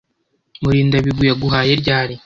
[0.61, 2.15] Murindabigwi yaguhaye ryari?